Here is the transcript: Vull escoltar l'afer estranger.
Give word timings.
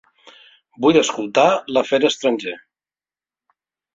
Vull 0.85 0.97
escoltar 1.01 1.43
l'afer 1.77 1.99
estranger. 2.11 2.57